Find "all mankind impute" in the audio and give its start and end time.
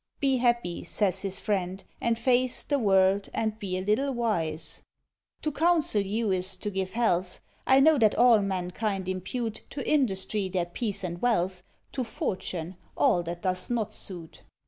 8.15-9.61